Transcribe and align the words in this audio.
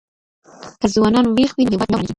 که 0.79 0.87
ځوانان 0.93 1.25
ويښ 1.35 1.51
وي 1.55 1.63
نو 1.65 1.71
هېواد 1.73 1.89
نه 1.91 1.95
ورانېږي. 1.97 2.09